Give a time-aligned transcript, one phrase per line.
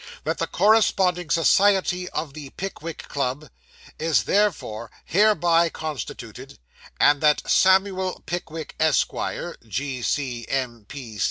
[0.23, 3.51] 'That the Corresponding Society of the Pickwick Club
[3.99, 6.57] is therefore hereby constituted;
[6.99, 9.11] and that Samuel Pickwick, Esq.,
[9.67, 10.87] G.C.M.